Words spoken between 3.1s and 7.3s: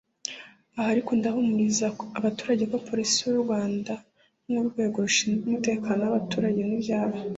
y’u Rwanda nk’urwego rushinzwe umutekano w’abaturage n’ibyabo